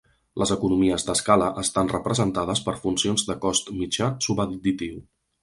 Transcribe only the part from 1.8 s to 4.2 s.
representades per funcions de cost mitjà